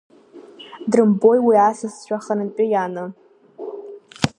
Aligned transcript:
Дрымбои 0.91 1.39
уи 1.47 1.55
асасцәа 1.67 2.17
харантәи 2.23 2.69
иааны. 2.71 3.05